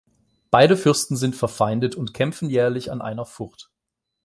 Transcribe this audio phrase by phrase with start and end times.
[0.49, 3.69] Beide Fürsten sind verfeindet und kämpfen jährlich an einer Furt.